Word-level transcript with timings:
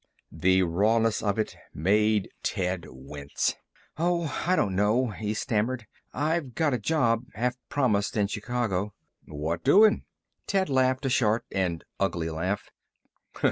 The 0.31 0.63
rawness 0.63 1.21
of 1.21 1.37
it 1.37 1.55
made 1.75 2.31
Ted 2.41 2.87
wince. 2.89 3.53
"Oh, 3.99 4.43
I 4.47 4.55
don't 4.55 4.75
know," 4.75 5.09
he 5.11 5.35
stammered. 5.35 5.85
"I've 6.11 6.53
a 6.59 6.79
job 6.79 7.25
half 7.35 7.55
promised 7.69 8.17
in 8.17 8.25
Chicago." 8.25 8.95
"What 9.27 9.63
doing?" 9.63 10.05
Ted 10.47 10.71
laughed 10.71 11.05
a 11.05 11.09
short 11.09 11.45
and 11.51 11.83
ugly 11.99 12.31
laugh. 12.31 12.71